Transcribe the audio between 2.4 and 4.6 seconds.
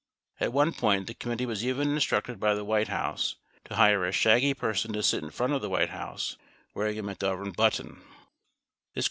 the White House to hire a shaggy